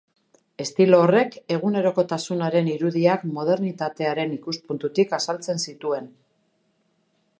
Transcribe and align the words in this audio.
Estilo 0.63 1.01
horrek 1.07 1.35
egunerokotasunaren 1.57 2.71
irudiak 2.75 3.27
modernitatearen 3.35 4.33
ikuspuntutik 4.39 5.15
azaltzen 5.19 5.63
zituen. 5.69 6.09